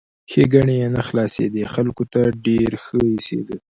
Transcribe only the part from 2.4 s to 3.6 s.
ډېر ښه ایسېدی!